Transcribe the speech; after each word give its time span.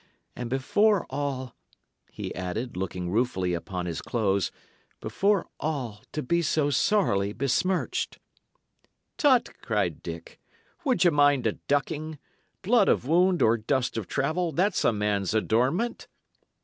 And 0.35 0.49
before 0.49 1.05
all," 1.11 1.55
he 2.11 2.33
added, 2.33 2.75
looking 2.75 3.11
ruefully 3.11 3.53
upon 3.53 3.85
his 3.85 4.01
clothes 4.01 4.51
"before 4.99 5.45
all, 5.59 6.01
to 6.11 6.23
be 6.23 6.41
so 6.41 6.71
sorrily 6.71 7.33
besmirched!" 7.33 8.17
"Tut!" 9.19 9.49
cried 9.61 10.01
Dick. 10.01 10.39
"Would 10.83 11.03
ye 11.03 11.11
mind 11.11 11.45
a 11.45 11.51
ducking? 11.51 12.17
Blood 12.63 12.89
of 12.89 13.05
wound 13.07 13.43
or 13.43 13.57
dust 13.57 13.95
of 13.95 14.07
travel 14.07 14.51
that's 14.51 14.83
a 14.83 14.91
man's 14.91 15.35
adornment." 15.35 16.07